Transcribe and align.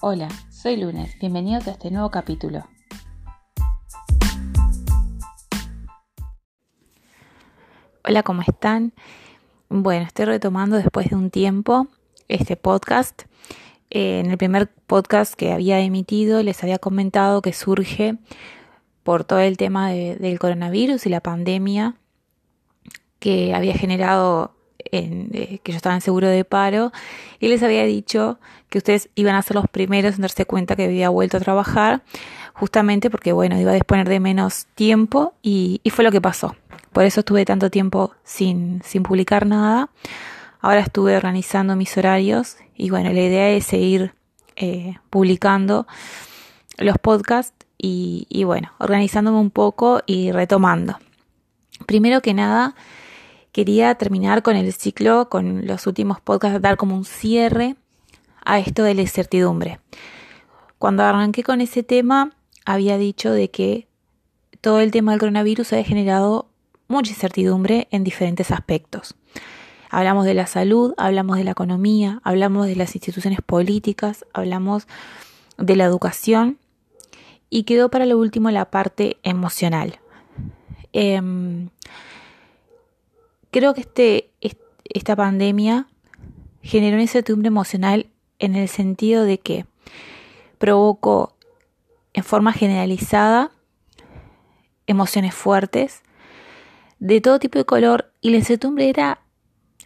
Hola, 0.00 0.28
soy 0.48 0.76
Lunes, 0.76 1.18
bienvenidos 1.18 1.66
a 1.66 1.72
este 1.72 1.90
nuevo 1.90 2.08
capítulo. 2.12 2.64
Hola, 8.04 8.22
¿cómo 8.22 8.42
están? 8.42 8.92
Bueno, 9.68 10.06
estoy 10.06 10.26
retomando 10.26 10.76
después 10.76 11.10
de 11.10 11.16
un 11.16 11.30
tiempo 11.30 11.88
este 12.28 12.54
podcast. 12.54 13.22
Eh, 13.90 14.20
en 14.20 14.30
el 14.30 14.38
primer 14.38 14.70
podcast 14.72 15.34
que 15.34 15.50
había 15.50 15.80
emitido 15.80 16.44
les 16.44 16.62
había 16.62 16.78
comentado 16.78 17.42
que 17.42 17.52
surge 17.52 18.18
por 19.02 19.24
todo 19.24 19.40
el 19.40 19.56
tema 19.56 19.90
del 19.90 20.38
coronavirus 20.38 21.06
y 21.06 21.08
la 21.08 21.22
pandemia 21.22 21.96
que 23.18 23.52
había 23.52 23.74
generado 23.74 24.57
en, 24.78 25.30
eh, 25.32 25.60
que 25.62 25.72
yo 25.72 25.76
estaba 25.76 25.94
en 25.94 26.00
seguro 26.00 26.28
de 26.28 26.44
paro 26.44 26.92
y 27.40 27.48
les 27.48 27.62
había 27.62 27.84
dicho 27.84 28.38
que 28.68 28.78
ustedes 28.78 29.08
iban 29.14 29.34
a 29.34 29.42
ser 29.42 29.56
los 29.56 29.68
primeros 29.68 30.16
en 30.16 30.22
darse 30.22 30.46
cuenta 30.46 30.76
que 30.76 30.84
había 30.84 31.08
vuelto 31.08 31.36
a 31.36 31.40
trabajar, 31.40 32.02
justamente 32.52 33.10
porque, 33.10 33.32
bueno, 33.32 33.58
iba 33.58 33.70
a 33.70 33.74
disponer 33.74 34.08
de 34.08 34.20
menos 34.20 34.66
tiempo 34.74 35.34
y, 35.42 35.80
fue 35.90 36.04
lo 36.04 36.12
que 36.12 36.20
pasó. 36.20 36.54
Por 36.92 37.04
eso 37.04 37.20
estuve 37.20 37.44
tanto 37.44 37.70
tiempo 37.70 38.12
sin, 38.24 38.82
sin 38.84 39.02
publicar 39.02 39.46
nada. 39.46 39.90
Ahora 40.60 40.80
estuve 40.80 41.16
organizando 41.16 41.76
mis 41.76 41.96
horarios 41.96 42.56
y, 42.76 42.90
bueno, 42.90 43.12
la 43.12 43.20
idea 43.20 43.50
es 43.50 43.64
seguir 43.64 44.12
eh, 44.56 44.96
publicando 45.08 45.86
los 46.78 46.98
podcasts 46.98 47.54
y, 47.78 48.26
y, 48.28 48.44
bueno, 48.44 48.72
organizándome 48.78 49.38
un 49.38 49.50
poco 49.50 50.02
y 50.06 50.32
retomando. 50.32 50.98
Primero 51.86 52.20
que 52.20 52.34
nada, 52.34 52.74
quería 53.58 53.96
terminar 53.96 54.44
con 54.44 54.54
el 54.54 54.72
ciclo, 54.72 55.28
con 55.28 55.66
los 55.66 55.88
últimos 55.88 56.20
podcasts, 56.20 56.62
dar 56.62 56.76
como 56.76 56.94
un 56.94 57.04
cierre 57.04 57.74
a 58.44 58.60
esto 58.60 58.84
de 58.84 58.94
la 58.94 59.00
incertidumbre. 59.00 59.80
Cuando 60.78 61.02
arranqué 61.02 61.42
con 61.42 61.60
ese 61.60 61.82
tema, 61.82 62.36
había 62.64 62.98
dicho 62.98 63.32
de 63.32 63.50
que 63.50 63.88
todo 64.60 64.78
el 64.78 64.92
tema 64.92 65.10
del 65.10 65.18
coronavirus 65.18 65.72
había 65.72 65.84
generado 65.84 66.48
mucha 66.86 67.10
incertidumbre 67.10 67.88
en 67.90 68.04
diferentes 68.04 68.52
aspectos. 68.52 69.16
Hablamos 69.90 70.24
de 70.24 70.34
la 70.34 70.46
salud, 70.46 70.94
hablamos 70.96 71.36
de 71.36 71.42
la 71.42 71.50
economía, 71.50 72.20
hablamos 72.22 72.68
de 72.68 72.76
las 72.76 72.94
instituciones 72.94 73.40
políticas, 73.44 74.24
hablamos 74.34 74.86
de 75.56 75.74
la 75.74 75.82
educación 75.82 76.58
y 77.50 77.64
quedó 77.64 77.90
para 77.90 78.06
lo 78.06 78.18
último 78.18 78.52
la 78.52 78.70
parte 78.70 79.16
emocional. 79.24 79.98
Em, 80.92 81.70
creo 83.50 83.74
que 83.74 83.82
este, 83.82 84.30
esta 84.84 85.16
pandemia 85.16 85.86
generó 86.62 87.00
incertidumbre 87.00 87.48
emocional 87.48 88.06
en 88.38 88.54
el 88.54 88.68
sentido 88.68 89.24
de 89.24 89.38
que 89.38 89.66
provocó 90.58 91.36
en 92.12 92.24
forma 92.24 92.52
generalizada 92.52 93.50
emociones 94.86 95.34
fuertes 95.34 96.02
de 96.98 97.20
todo 97.20 97.38
tipo 97.38 97.58
de 97.58 97.64
color 97.64 98.12
y 98.20 98.30
la 98.30 98.38
incertidumbre 98.38 98.88
era 98.88 99.20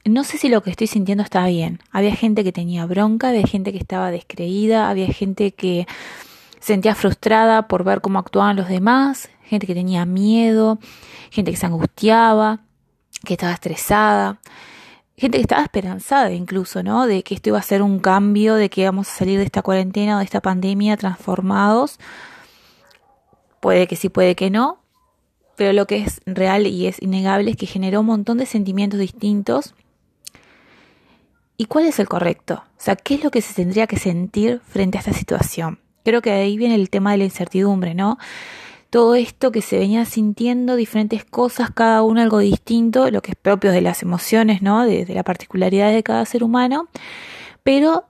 no 0.04 0.24
sé 0.24 0.38
si 0.38 0.48
lo 0.48 0.62
que 0.62 0.70
estoy 0.70 0.88
sintiendo 0.88 1.22
está 1.22 1.46
bien. 1.46 1.78
Había 1.92 2.14
gente 2.14 2.42
que 2.42 2.50
tenía 2.50 2.86
bronca, 2.86 3.28
había 3.28 3.46
gente 3.46 3.70
que 3.70 3.78
estaba 3.78 4.10
descreída, 4.10 4.90
había 4.90 5.06
gente 5.06 5.52
que 5.52 5.86
sentía 6.58 6.94
frustrada 6.94 7.68
por 7.68 7.84
ver 7.84 8.00
cómo 8.00 8.18
actuaban 8.18 8.56
los 8.56 8.68
demás, 8.68 9.30
gente 9.44 9.66
que 9.66 9.74
tenía 9.74 10.04
miedo, 10.04 10.78
gente 11.30 11.52
que 11.52 11.56
se 11.56 11.66
angustiaba, 11.66 12.60
que 13.24 13.34
estaba 13.34 13.52
estresada, 13.52 14.38
gente 15.16 15.38
que 15.38 15.42
estaba 15.42 15.62
esperanzada 15.62 16.32
incluso, 16.32 16.82
¿no? 16.82 17.06
De 17.06 17.22
que 17.22 17.34
esto 17.34 17.50
iba 17.50 17.58
a 17.58 17.62
ser 17.62 17.82
un 17.82 18.00
cambio, 18.00 18.54
de 18.54 18.70
que 18.70 18.82
íbamos 18.82 19.08
a 19.08 19.12
salir 19.12 19.38
de 19.38 19.44
esta 19.44 19.62
cuarentena 19.62 20.16
o 20.16 20.18
de 20.18 20.24
esta 20.24 20.40
pandemia 20.40 20.96
transformados. 20.96 21.98
Puede 23.60 23.86
que 23.86 23.96
sí, 23.96 24.08
puede 24.08 24.34
que 24.34 24.50
no, 24.50 24.80
pero 25.56 25.72
lo 25.72 25.86
que 25.86 25.98
es 25.98 26.20
real 26.26 26.66
y 26.66 26.86
es 26.86 27.00
innegable 27.00 27.52
es 27.52 27.56
que 27.56 27.66
generó 27.66 28.00
un 28.00 28.06
montón 28.06 28.38
de 28.38 28.46
sentimientos 28.46 28.98
distintos. 28.98 29.74
¿Y 31.56 31.66
cuál 31.66 31.84
es 31.84 32.00
el 32.00 32.08
correcto? 32.08 32.64
O 32.76 32.80
sea, 32.80 32.96
¿qué 32.96 33.14
es 33.14 33.22
lo 33.22 33.30
que 33.30 33.42
se 33.42 33.54
tendría 33.54 33.86
que 33.86 33.98
sentir 33.98 34.60
frente 34.66 34.98
a 34.98 35.00
esta 35.00 35.12
situación? 35.12 35.78
Creo 36.04 36.20
que 36.20 36.32
ahí 36.32 36.56
viene 36.56 36.74
el 36.74 36.90
tema 36.90 37.12
de 37.12 37.18
la 37.18 37.24
incertidumbre, 37.24 37.94
¿no? 37.94 38.18
Todo 38.92 39.14
esto 39.14 39.52
que 39.52 39.62
se 39.62 39.78
venía 39.78 40.04
sintiendo, 40.04 40.76
diferentes 40.76 41.24
cosas, 41.24 41.70
cada 41.70 42.02
uno 42.02 42.20
algo 42.20 42.40
distinto, 42.40 43.10
lo 43.10 43.22
que 43.22 43.30
es 43.30 43.36
propio 43.38 43.72
de 43.72 43.80
las 43.80 44.02
emociones, 44.02 44.60
¿no? 44.60 44.84
De, 44.84 45.06
la 45.06 45.22
particularidad 45.22 45.90
de 45.90 46.02
cada 46.02 46.26
ser 46.26 46.44
humano, 46.44 46.88
pero 47.62 48.04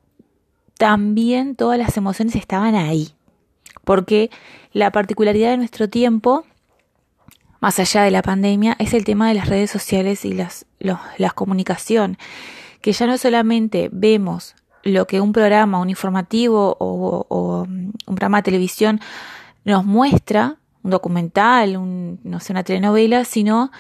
también 0.79 1.55
todas 1.55 1.79
las 1.79 1.97
emociones 1.97 2.35
estaban 2.35 2.75
ahí, 2.75 3.11
porque 3.85 4.29
la 4.73 4.91
particularidad 4.91 5.53
de 5.53 5.57
nuestro 5.59 5.89
tiempo, 5.89 6.45
más 7.61 7.79
allá 7.79 8.03
de 8.03 8.11
la 8.11 8.23
pandemia, 8.23 8.75
es 8.81 8.93
el 8.93 9.05
tema 9.05 9.29
de 9.29 9.35
las 9.35 9.49
redes 9.49 9.71
sociales 9.71 10.25
y 10.25 10.33
las, 10.33 10.67
las 10.81 11.33
comunicación, 11.33 12.19
que 12.81 12.91
ya 12.91 13.07
no 13.07 13.19
solamente 13.19 13.89
vemos 13.93 14.57
lo 14.83 15.07
que 15.07 15.21
un 15.21 15.31
programa, 15.31 15.79
un 15.79 15.91
informativo 15.91 16.77
o, 16.81 17.25
o 17.29 17.63
un 17.69 17.93
programa 18.05 18.39
de 18.39 18.43
televisión 18.43 18.99
nos 19.65 19.85
muestra, 19.85 20.59
un 20.83 20.91
documental, 20.91 21.77
un, 21.77 22.21
no 22.25 22.41
sé, 22.41 22.53
una 22.53 22.65
telenovela, 22.65 23.25
sino 23.25 23.71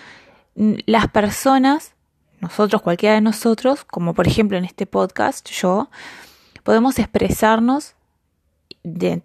las 0.54 1.08
personas, 1.08 1.94
nosotros, 2.40 2.82
cualquiera 2.82 3.14
de 3.14 3.20
nosotros, 3.20 3.84
como 3.84 4.14
por 4.14 4.26
ejemplo 4.26 4.58
en 4.58 4.64
este 4.64 4.86
podcast, 4.86 5.48
yo, 5.50 5.90
podemos 6.62 6.98
expresarnos 6.98 7.94
de 8.84 9.22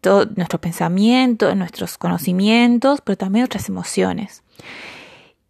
todo 0.00 0.26
nuestro 0.36 0.60
pensamiento, 0.60 1.54
nuestros 1.54 1.98
conocimientos, 1.98 3.00
pero 3.02 3.16
también 3.16 3.42
nuestras 3.42 3.68
emociones. 3.68 4.42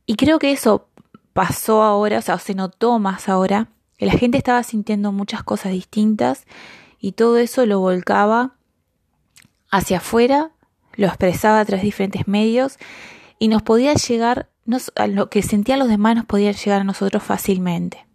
Y 0.07 0.17
creo 0.17 0.39
que 0.39 0.53
eso 0.53 0.89
pasó 1.33 1.83
ahora, 1.83 2.19
o 2.19 2.23
sea, 2.23 2.39
se 2.39 2.55
notó 2.55 2.99
más 2.99 3.29
ahora, 3.29 3.69
que 3.97 4.07
la 4.07 4.13
gente 4.13 4.39
estaba 4.39 4.63
sintiendo 4.63 5.13
muchas 5.13 5.43
cosas 5.43 5.73
distintas 5.73 6.47
y 6.99 7.13
todo 7.13 7.39
eso 7.39 7.65
lo 7.65 7.81
volcaba 7.81 8.55
hacia 9.71 9.99
afuera 9.99 10.51
lo 10.97 11.07
expresaba 11.07 11.61
a 11.61 11.65
través 11.65 11.83
de 11.83 11.87
diferentes 11.87 12.29
medios 12.29 12.79
y 13.39 13.49
nos 13.49 13.63
podía 13.63 13.95
llegar, 13.95 14.49
a 14.97 15.07
lo 15.07 15.29
que 15.29 15.43
sentían 15.43 15.79
los 15.79 15.89
demás 15.89 16.17
nos 16.17 16.27
podía 16.27 16.53
llegar 16.53 16.81
a 16.81 16.85
nosotros 16.85 17.23
fácilmente. 17.23 18.07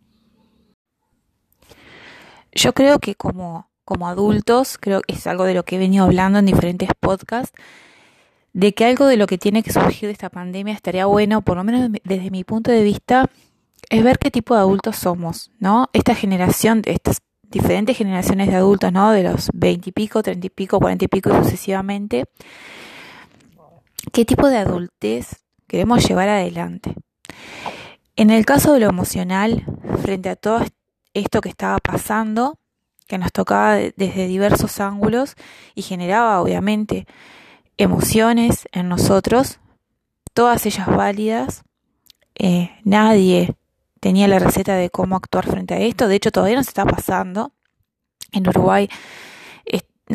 Yo 2.51 2.73
creo 2.73 2.99
que 2.99 3.15
como, 3.15 3.69
como 3.85 4.07
adultos, 4.07 4.77
creo 4.79 5.01
que 5.01 5.13
es 5.13 5.27
algo 5.27 5.43
de 5.43 5.53
lo 5.53 5.63
que 5.63 5.75
he 5.75 5.79
venido 5.79 6.05
hablando 6.05 6.39
en 6.39 6.45
diferentes 6.45 6.89
podcasts, 6.99 7.53
de 8.53 8.73
que 8.73 8.85
algo 8.85 9.05
de 9.05 9.17
lo 9.17 9.27
que 9.27 9.37
tiene 9.37 9.61
que 9.61 9.71
surgir 9.71 10.07
de 10.07 10.13
esta 10.13 10.29
pandemia 10.29 10.73
estaría 10.73 11.05
bueno, 11.05 11.41
por 11.41 11.57
lo 11.57 11.63
menos 11.63 11.91
desde 12.03 12.31
mi 12.31 12.43
punto 12.43 12.71
de 12.71 12.83
vista, 12.83 13.29
es 13.89 14.03
ver 14.03 14.17
qué 14.17 14.31
tipo 14.31 14.55
de 14.55 14.61
adultos 14.61 14.95
somos, 14.95 15.51
¿no? 15.59 15.89
Esta 15.93 16.15
generación, 16.15 16.81
estas 16.85 17.21
diferentes 17.49 17.97
generaciones 17.97 18.47
de 18.47 18.55
adultos, 18.55 18.91
¿no? 18.91 19.11
De 19.11 19.23
los 19.23 19.49
20 19.53 19.89
y 19.89 19.91
pico, 19.91 20.21
30 20.21 20.47
y 20.47 20.49
pico, 20.49 20.79
40 20.79 21.05
y 21.05 21.07
pico 21.07 21.29
y 21.29 21.43
sucesivamente. 21.43 22.25
¿Qué 24.11 24.25
tipo 24.25 24.47
de 24.47 24.57
adultez 24.57 25.43
queremos 25.67 26.07
llevar 26.07 26.29
adelante? 26.29 26.95
En 28.15 28.29
el 28.29 28.45
caso 28.45 28.73
de 28.73 28.81
lo 28.81 28.89
emocional, 28.89 29.65
frente 30.01 30.29
a 30.29 30.35
todo 30.35 30.65
esto 31.13 31.41
que 31.41 31.49
estaba 31.49 31.77
pasando, 31.79 32.59
que 33.07 33.17
nos 33.17 33.31
tocaba 33.31 33.75
desde 33.75 34.27
diversos 34.27 34.79
ángulos 34.79 35.35
y 35.73 35.81
generaba 35.81 36.41
obviamente 36.41 37.07
emociones 37.77 38.67
en 38.71 38.89
nosotros, 38.89 39.59
todas 40.33 40.65
ellas 40.65 40.87
válidas, 40.87 41.63
eh, 42.35 42.71
nadie 42.83 43.55
tenía 43.99 44.27
la 44.27 44.39
receta 44.39 44.75
de 44.75 44.89
cómo 44.89 45.15
actuar 45.15 45.45
frente 45.45 45.73
a 45.73 45.79
esto. 45.79 46.07
De 46.07 46.15
hecho, 46.15 46.31
todavía 46.31 46.57
nos 46.57 46.67
está 46.67 46.85
pasando. 46.85 47.53
En 48.31 48.47
Uruguay 48.47 48.89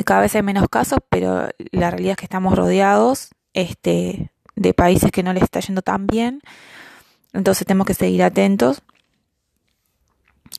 cada 0.02 0.22
vez 0.22 0.34
hay 0.34 0.42
menos 0.42 0.66
casos, 0.68 0.98
pero 1.08 1.48
la 1.70 1.90
realidad 1.90 2.12
es 2.12 2.16
que 2.16 2.24
estamos 2.24 2.56
rodeados 2.56 3.30
este, 3.52 4.32
de 4.56 4.74
países 4.74 5.12
que 5.12 5.22
no 5.22 5.32
les 5.32 5.44
está 5.44 5.60
yendo 5.60 5.82
tan 5.82 6.08
bien. 6.08 6.40
Entonces 7.32 7.66
tenemos 7.66 7.86
que 7.86 7.94
seguir 7.94 8.24
atentos. 8.24 8.82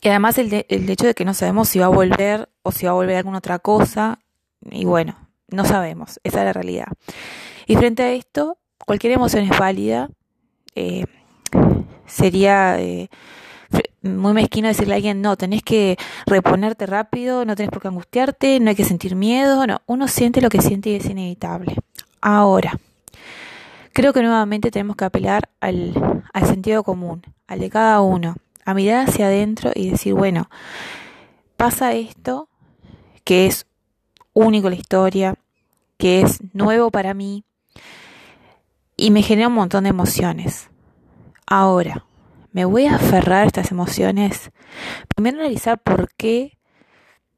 Y 0.02 0.08
además 0.08 0.38
el, 0.38 0.66
el 0.70 0.90
hecho 0.90 1.08
de 1.08 1.14
que 1.14 1.26
no 1.26 1.34
sabemos 1.34 1.68
si 1.68 1.80
va 1.80 1.86
a 1.86 1.90
volver 1.90 2.50
o 2.64 2.72
si 2.72 2.86
va 2.86 2.92
a 2.92 2.96
volver 2.96 3.18
alguna 3.18 3.40
otra 3.40 3.60
cosa. 3.60 4.20
Y 4.72 4.86
bueno, 4.86 5.18
no 5.50 5.66
sabemos. 5.66 6.20
Esa 6.24 6.40
es 6.40 6.46
la 6.46 6.54
realidad. 6.54 6.88
Y 7.68 7.76
frente 7.76 8.04
a 8.04 8.12
esto, 8.14 8.58
cualquier 8.86 9.14
emoción 9.14 9.44
es 9.44 9.58
válida. 9.58 10.10
Eh, 10.76 11.06
sería 12.06 12.80
eh, 12.80 13.10
muy 14.02 14.34
mezquino 14.34 14.68
decirle 14.68 14.94
a 14.94 14.98
alguien, 14.98 15.22
no, 15.22 15.36
tenés 15.36 15.64
que 15.64 15.98
reponerte 16.26 16.86
rápido, 16.86 17.46
no 17.46 17.56
tenés 17.56 17.72
por 17.72 17.82
qué 17.82 17.88
angustiarte, 17.88 18.60
no 18.60 18.70
hay 18.70 18.76
que 18.76 18.86
sentir 18.86 19.16
miedo, 19.16 19.66
no, 19.68 19.82
uno 19.86 20.08
siente 20.08 20.42
lo 20.42 20.50
que 20.50 20.62
siente 20.62 20.90
y 20.90 20.96
es 20.96 21.06
inevitable. 21.06 21.76
Ahora, 22.22 22.78
creo 23.94 24.14
que 24.14 24.22
nuevamente 24.22 24.72
tenemos 24.72 24.96
que 24.96 25.06
apelar 25.06 25.50
al, 25.60 26.24
al 26.34 26.46
sentido 26.46 26.84
común, 26.84 27.22
al 27.48 27.60
de 27.60 27.70
cada 27.70 28.02
uno, 28.02 28.36
a 28.66 28.74
mirar 28.74 29.08
hacia 29.08 29.28
adentro 29.28 29.72
y 29.74 29.92
decir, 29.92 30.14
bueno, 30.14 30.50
pasa 31.58 31.94
esto, 31.94 32.50
que 33.24 33.48
es 33.48 33.66
único 34.34 34.70
la 34.70 34.76
historia, 34.76 35.36
que 35.98 36.22
es 36.22 36.40
nuevo 36.54 36.92
para 36.92 37.14
mí 37.14 37.44
y 38.98 39.12
me 39.12 39.22
genera 39.22 39.48
un 39.48 39.54
montón 39.54 39.84
de 39.84 39.90
emociones. 39.90 40.70
Ahora, 41.48 42.06
me 42.52 42.66
voy 42.66 42.86
a 42.86 42.96
aferrar 42.96 43.44
a 43.44 43.48
estas 43.48 43.72
emociones. 43.72 44.52
Primero 45.14 45.40
analizar 45.40 45.80
por 45.80 46.14
qué 46.16 46.58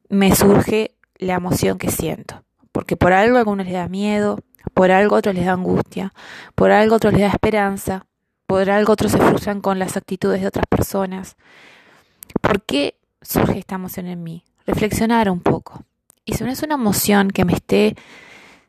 me 0.08 0.34
surge 0.34 0.96
la 1.16 1.34
emoción 1.34 1.78
que 1.78 1.90
siento. 1.90 2.44
Porque 2.72 2.96
por 2.96 3.12
algo 3.12 3.36
a 3.36 3.40
algunos 3.40 3.66
les 3.66 3.74
da 3.74 3.88
miedo, 3.88 4.38
por 4.74 4.90
algo 4.90 5.16
a 5.16 5.18
otros 5.18 5.34
les 5.34 5.44
da 5.44 5.52
angustia, 5.52 6.14
por 6.54 6.70
algo 6.70 6.94
a 6.94 6.96
otros 6.96 7.12
les 7.12 7.22
da 7.22 7.28
esperanza, 7.28 8.06
por 8.46 8.70
algo 8.70 8.92
otros 8.92 9.12
se 9.12 9.18
frustran 9.18 9.60
con 9.60 9.78
las 9.78 9.96
actitudes 9.96 10.40
de 10.40 10.46
otras 10.46 10.66
personas. 10.66 11.36
¿Por 12.40 12.62
qué 12.62 12.98
surge 13.20 13.58
esta 13.58 13.74
emoción 13.74 14.06
en 14.06 14.22
mí? 14.22 14.44
Reflexionar 14.66 15.30
un 15.30 15.40
poco. 15.40 15.84
Y 16.24 16.34
si 16.34 16.44
no 16.44 16.50
es 16.50 16.62
una 16.62 16.74
emoción 16.74 17.30
que 17.30 17.44
me 17.44 17.54
esté 17.54 17.96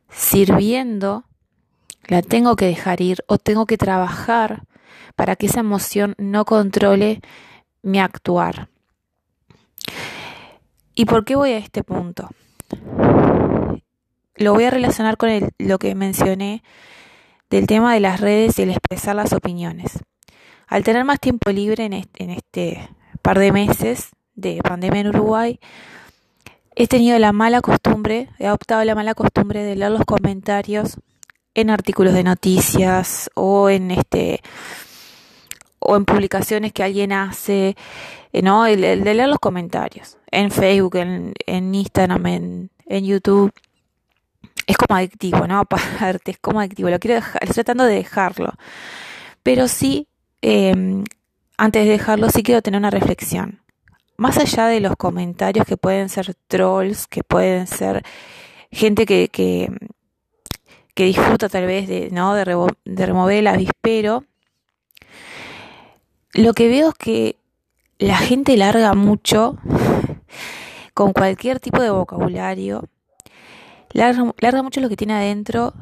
sirviendo, 0.10 1.26
la 2.08 2.22
tengo 2.22 2.56
que 2.56 2.66
dejar 2.66 3.02
ir 3.02 3.24
o 3.28 3.38
tengo 3.38 3.66
que 3.66 3.78
trabajar 3.78 4.64
para 5.16 5.36
que 5.36 5.48
esa 5.48 5.62
emoción 5.62 6.16
no 6.18 6.46
controle 6.46 7.22
mi 7.82 8.00
actuar. 8.00 8.70
¿Y 10.96 11.06
por 11.06 11.24
qué 11.24 11.36
voy 11.36 11.52
a 11.52 11.58
este 11.58 11.84
punto? 11.84 12.30
Lo 14.36 14.54
voy 14.54 14.66
a 14.66 14.70
relacionar 14.70 15.18
con 15.18 15.30
lo 15.58 15.80
que 15.80 15.96
mencioné 15.96 16.64
del 17.50 17.68
tema 17.68 17.94
de 17.94 18.00
las 18.00 18.22
redes 18.22 18.60
y 18.60 18.64
el 18.64 18.70
expresar 18.70 19.16
las 19.16 19.34
opiniones. 19.34 20.00
Al 20.68 20.84
tener 20.84 21.04
más 21.04 21.20
tiempo 21.20 21.50
libre 21.52 21.86
en 21.86 22.30
este, 22.30 22.90
par 23.22 23.40
de 23.40 23.52
meses 23.52 24.10
de 24.36 24.62
pandemia 24.64 25.02
en 25.02 25.08
Uruguay, 25.08 25.60
he 26.76 26.88
tenido 26.88 27.18
la 27.20 27.34
mala 27.34 27.62
costumbre, 27.62 28.30
he 28.38 28.48
adoptado 28.48 28.84
la 28.86 28.96
mala 28.96 29.14
costumbre 29.14 29.64
de 29.64 29.76
leer 29.76 29.92
los 29.92 30.06
comentarios 30.06 30.98
en 31.54 31.70
artículos 31.70 32.14
de 32.14 32.24
noticias 32.24 33.30
o 33.36 33.70
en 33.70 33.92
este 33.92 34.42
o 35.80 35.96
en 35.96 36.06
publicaciones 36.06 36.74
que 36.74 36.84
alguien 36.84 37.14
hace, 37.14 37.76
eh, 38.34 38.42
¿no? 38.42 38.66
El, 38.66 38.82
de 38.82 39.14
leer 39.14 39.30
los 39.30 39.40
comentarios 39.40 40.18
en 40.30 40.52
Facebook, 40.52 40.96
en, 40.98 41.34
en 41.46 41.74
Instagram, 41.74 42.26
en, 42.28 42.70
en 42.86 43.06
YouTube 43.06 43.54
es 44.70 44.78
como 44.78 44.96
adictivo, 44.98 45.48
¿no? 45.48 45.60
Aparte, 45.62 46.32
es 46.32 46.40
como 46.40 46.60
adictivo. 46.60 46.90
Lo 46.90 47.00
quiero 47.00 47.16
dejar, 47.16 47.44
estoy 47.44 47.56
tratando 47.56 47.86
de 47.86 47.96
dejarlo. 47.96 48.54
Pero 49.42 49.68
sí, 49.68 50.08
em, 50.42 51.04
antes 51.58 51.86
de 51.86 51.92
dejarlo, 51.92 52.30
sí 52.30 52.44
quiero 52.44 52.62
tener 52.62 52.80
una 52.80 52.92
reflexión. 52.92 53.62
Más 54.18 54.38
allá 54.38 54.68
de 54.68 54.80
los 54.80 54.96
comentarios 54.96 55.66
que 55.66 55.78
pueden 55.78 56.10
ser 56.10 56.36
trolls, 56.48 57.08
que 57.08 57.24
pueden 57.24 57.68
ser 57.68 58.04
gente 58.72 59.06
que, 59.06 59.30
que, 59.30 59.72
que 61.00 61.06
disfruta 61.06 61.48
tal 61.48 61.66
vez 61.66 61.88
de, 61.88 62.10
¿no? 62.12 62.34
de, 62.34 62.44
de 62.84 63.06
remover 63.06 63.38
el 63.38 63.48
avispero, 63.48 64.26
lo 66.34 66.52
que 66.52 66.68
veo 66.68 66.90
es 66.90 66.96
que 66.96 67.36
la 68.00 68.18
gente 68.18 68.58
larga 68.58 68.94
mucho 68.96 69.56
con 70.94 71.14
cualquier 71.14 71.62
tipo 71.62 71.82
de 71.82 71.90
vocabulario 71.90 72.84
larga, 73.94 74.62
mucho 74.62 74.82
lo 74.82 74.90
que 74.90 74.98
tiene 74.98 75.14
adentro 75.14 75.74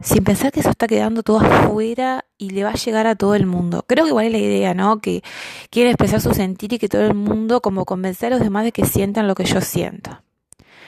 sin 0.00 0.24
pensar 0.24 0.50
que 0.50 0.58
eso 0.58 0.70
está 0.70 0.88
quedando 0.88 1.22
todo 1.22 1.38
afuera 1.38 2.24
y 2.36 2.50
le 2.50 2.64
va 2.64 2.70
a 2.70 2.74
llegar 2.74 3.06
a 3.06 3.14
todo 3.14 3.36
el 3.36 3.46
mundo. 3.46 3.84
Creo 3.86 4.06
que 4.06 4.10
igual 4.10 4.26
es 4.26 4.32
la 4.32 4.38
idea, 4.38 4.74
¿no? 4.74 4.98
Que 4.98 5.22
quiere 5.70 5.90
expresar 5.90 6.20
su 6.20 6.34
sentir 6.34 6.72
y 6.72 6.78
que 6.80 6.88
todo 6.88 7.02
el 7.02 7.14
mundo 7.14 7.60
como 7.60 7.84
convencer 7.84 8.32
a 8.32 8.36
los 8.36 8.44
demás 8.44 8.64
de 8.64 8.72
que 8.72 8.84
sientan 8.84 9.28
lo 9.28 9.36
que 9.36 9.44
yo 9.44 9.60
siento. 9.60 10.20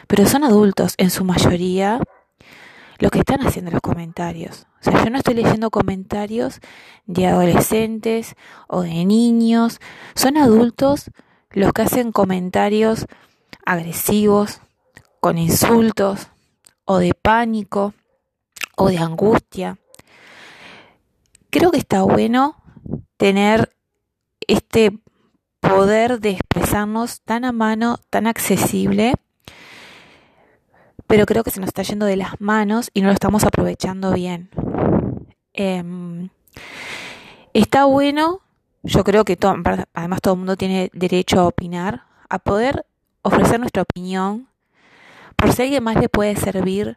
Pero 0.09 0.27
son 0.27 0.43
adultos, 0.43 0.95
en 0.99 1.11
su 1.11 1.25
mayoría, 1.25 2.01
los 3.01 3.11
que 3.11 3.21
están 3.21 3.45
haciendo 3.45 3.71
los 3.71 3.81
comentarios. 3.81 4.67
O 4.81 4.85
sea, 4.85 5.03
yo 5.03 5.11
no 5.11 5.19
estoy 5.19 5.35
leyendo 5.35 5.71
comentarios 5.71 6.61
de 7.07 7.27
adolescentes 7.27 8.37
o 8.69 8.83
de 8.83 9.05
niños. 9.05 9.81
Son 10.15 10.37
adultos 10.37 11.11
los 11.51 11.73
que 11.73 11.83
hacen 11.83 12.13
comentarios 12.13 13.07
agresivos, 13.65 14.61
con 15.19 15.39
insultos, 15.39 16.29
o 16.85 16.99
de 16.99 17.15
pánico 17.15 17.95
o 18.77 18.89
de 18.89 18.99
angustia. 18.99 19.79
Creo 21.51 21.71
que 21.71 21.79
está 21.79 22.03
bueno 22.03 22.57
tener 23.17 23.75
este 24.47 24.99
poder 25.61 26.21
de 26.21 26.31
expresarnos 26.31 27.23
tan 27.23 27.45
a 27.45 27.53
mano, 27.53 27.99
tan 28.11 28.27
accesible, 28.27 29.15
pero 31.11 31.27
creo 31.27 31.43
que 31.43 31.51
se 31.51 31.59
nos 31.59 31.67
está 31.67 31.83
yendo 31.83 32.07
de 32.07 32.15
las 32.15 32.41
manos 32.41 32.93
y 32.95 33.01
no 33.01 33.09
lo 33.09 33.15
estamos 33.15 33.43
aprovechando 33.43 34.13
bien. 34.13 34.49
Em, 35.53 36.29
está 37.53 37.85
bueno, 37.85 38.43
yo 38.85 39.03
creo 39.03 39.25
que 39.25 39.37
además 39.93 40.21
todo 40.23 40.35
el 40.35 40.39
mundo 40.39 40.57
tiene 40.57 40.89
derecho 40.93 41.41
a 41.41 41.49
opinar, 41.49 42.05
a 42.29 42.39
poder 42.39 42.87
ofrecer 43.23 43.59
nuestra 43.59 43.83
opinión 43.83 44.47
por 45.35 45.53
si 45.53 45.63
a 45.63 45.65
alguien 45.65 45.83
más 45.83 45.97
le 45.97 46.09
puede 46.09 46.37
servir 46.37 46.97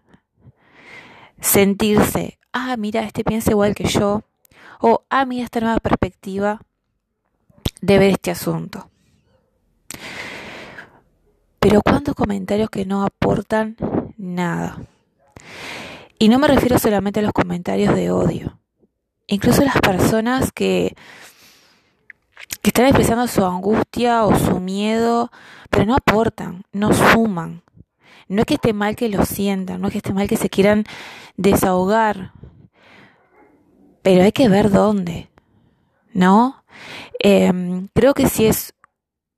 sentirse, 1.42 2.38
ah, 2.52 2.78
mira, 2.78 3.02
este 3.06 3.24
piensa 3.24 3.50
igual 3.50 3.74
que 3.74 3.86
yo, 3.86 4.22
o 4.80 5.06
ah, 5.10 5.26
mira 5.26 5.46
esta 5.46 5.60
nueva 5.60 5.80
perspectiva 5.80 6.62
de 7.82 7.98
ver 7.98 8.12
este 8.12 8.30
asunto. 8.30 8.92
Pero 11.60 11.82
cuántos 11.82 12.14
comentarios 12.14 12.70
que 12.70 12.86
no 12.86 13.04
aportan 13.04 13.76
nada. 14.24 14.78
Y 16.18 16.30
no 16.30 16.40
me 16.40 16.48
refiero 16.48 16.80
solamente 16.80 17.20
a 17.20 17.24
los 17.24 17.34
comentarios 17.34 17.94
de 17.94 18.10
odio. 18.10 18.58
Incluso 19.28 19.64
las 19.64 19.80
personas 19.82 20.52
que, 20.52 20.96
que 22.62 22.70
están 22.70 22.86
expresando 22.86 23.28
su 23.28 23.44
angustia 23.44 24.24
o 24.26 24.38
su 24.38 24.60
miedo, 24.60 25.32
pero 25.70 25.86
no 25.86 25.96
aportan, 25.96 26.64
no 26.72 26.94
suman. 26.94 27.62
No 28.30 28.42
es 28.42 28.46
que 28.46 28.56
esté 28.56 28.74
mal 28.74 28.96
que 28.96 29.10
lo 29.10 29.26
sientan, 29.26 29.82
no 29.82 29.88
es 29.88 29.92
que 29.92 29.98
esté 29.98 30.14
mal 30.14 30.28
que 30.28 30.38
se 30.38 30.50
quieran 30.50 30.86
desahogar, 31.36 32.32
pero 34.02 34.24
hay 34.24 34.32
que 34.32 34.50
ver 34.50 34.72
dónde, 34.72 35.30
¿no? 36.14 36.64
Em, 37.20 37.90
creo 37.94 38.14
que 38.14 38.30
si 38.30 38.46
es 38.46 38.74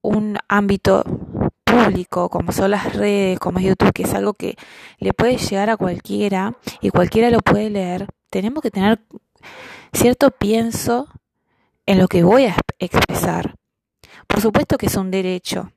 un 0.02 0.38
ámbito 0.48 1.04
público, 1.76 2.30
como 2.30 2.52
son 2.52 2.72
las 2.72 2.94
redes, 2.94 3.40
como 3.40 3.60
es 3.60 3.66
YouTube, 3.66 3.94
que 3.94 4.04
es 4.04 4.14
algo 4.14 4.34
que 4.34 4.56
le 5.00 5.14
puede 5.14 5.38
llegar 5.38 5.70
a 5.70 5.78
cualquiera 5.78 6.56
y 6.82 6.90
cualquiera 6.90 7.30
lo 7.30 7.40
puede 7.40 7.70
leer, 7.70 8.08
tenemos 8.30 8.62
que 8.62 8.72
tener 8.72 9.00
cierto 9.94 10.32
pienso 10.32 11.08
en 11.86 12.00
lo 12.00 12.08
que 12.08 12.24
voy 12.24 12.46
a 12.46 12.56
expresar. 12.80 13.56
Por 14.28 14.42
supuesto 14.42 14.78
que 14.78 14.88
es 14.88 14.96
un 14.96 15.12
derecho, 15.12 15.72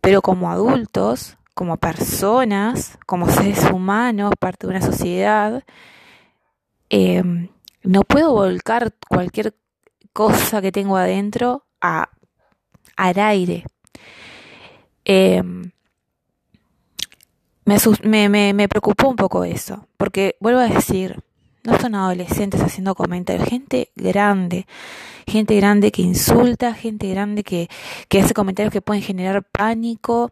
pero 0.00 0.22
como 0.22 0.50
adultos 0.50 1.36
como 1.60 1.76
personas, 1.76 2.98
como 3.04 3.28
seres 3.28 3.70
humanos, 3.70 4.32
parte 4.40 4.66
de 4.66 4.70
una 4.70 4.80
sociedad, 4.80 5.62
em, 6.88 7.48
no 7.82 8.02
puedo 8.02 8.32
volcar 8.32 8.94
cualquier 9.08 9.54
cosa 10.14 10.62
que 10.62 10.72
tengo 10.72 10.96
adentro 10.96 11.66
a, 11.82 12.08
al 12.96 13.18
aire. 13.18 13.64
Em, 15.12 15.72
me, 17.64 18.28
me, 18.28 18.52
me 18.54 18.68
preocupó 18.68 19.08
un 19.08 19.16
poco 19.16 19.42
eso, 19.42 19.88
porque 19.96 20.36
vuelvo 20.38 20.60
a 20.60 20.68
decir, 20.68 21.20
no 21.64 21.76
son 21.80 21.96
adolescentes 21.96 22.60
haciendo 22.60 22.94
comentarios, 22.94 23.48
gente 23.48 23.90
grande, 23.96 24.68
gente 25.26 25.56
grande 25.56 25.90
que 25.90 26.02
insulta, 26.02 26.74
gente 26.74 27.08
grande 27.08 27.42
que, 27.42 27.68
que 28.08 28.20
hace 28.20 28.34
comentarios 28.34 28.72
que 28.72 28.82
pueden 28.82 29.02
generar 29.02 29.42
pánico 29.42 30.30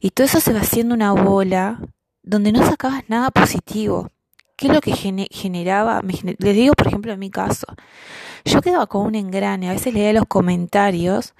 y 0.00 0.08
todo 0.08 0.26
eso 0.26 0.40
se 0.40 0.54
va 0.54 0.60
haciendo 0.60 0.94
una 0.94 1.12
bola 1.12 1.82
donde 2.22 2.50
no 2.50 2.66
sacabas 2.66 3.02
nada 3.08 3.30
positivo. 3.30 4.08
¿Qué 4.56 4.68
es 4.68 4.72
lo 4.72 4.80
que 4.80 4.94
generaba? 5.30 6.00
les 6.02 6.56
digo, 6.56 6.72
por 6.72 6.86
ejemplo, 6.86 7.12
en 7.12 7.18
mi 7.18 7.28
caso, 7.28 7.66
yo 8.46 8.62
quedaba 8.62 8.86
con 8.86 9.04
un 9.04 9.16
engrane, 9.16 9.68
a 9.68 9.74
veces 9.74 9.92
leía 9.92 10.14
los 10.14 10.24
comentarios, 10.24 11.34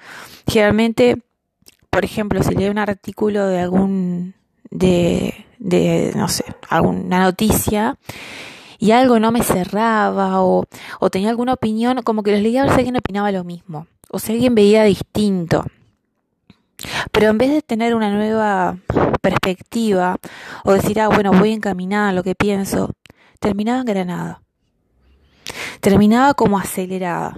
generalmente, 0.46 1.22
por 1.94 2.04
ejemplo, 2.04 2.42
si 2.42 2.56
leía 2.56 2.72
un 2.72 2.78
artículo 2.78 3.46
de 3.46 3.60
algún, 3.60 4.34
de, 4.68 5.46
de, 5.60 6.10
no 6.16 6.26
sé, 6.26 6.44
alguna 6.68 7.20
noticia, 7.20 7.96
y 8.80 8.90
algo 8.90 9.20
no 9.20 9.30
me 9.30 9.44
cerraba 9.44 10.42
o, 10.42 10.64
o 10.98 11.10
tenía 11.10 11.30
alguna 11.30 11.52
opinión, 11.52 12.02
como 12.02 12.24
que 12.24 12.32
los 12.32 12.40
leía 12.40 12.62
a 12.62 12.64
ver 12.64 12.72
si 12.72 12.78
alguien 12.80 12.96
opinaba 12.96 13.30
lo 13.30 13.44
mismo 13.44 13.86
o 14.10 14.18
si 14.18 14.32
alguien 14.32 14.56
veía 14.56 14.82
distinto. 14.82 15.64
Pero 17.12 17.30
en 17.30 17.38
vez 17.38 17.50
de 17.50 17.62
tener 17.62 17.94
una 17.94 18.10
nueva 18.10 18.76
perspectiva 19.22 20.16
o 20.64 20.72
decir, 20.72 21.00
ah, 21.00 21.06
bueno, 21.06 21.30
voy 21.30 21.52
encaminada 21.52 22.08
a 22.08 22.12
lo 22.12 22.24
que 22.24 22.34
pienso, 22.34 22.90
terminaba 23.38 23.78
engranada. 23.78 24.42
Terminaba 25.80 26.34
como 26.34 26.58
acelerada, 26.58 27.36